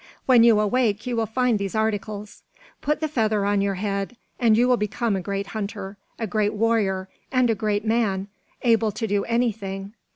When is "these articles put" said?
1.59-3.01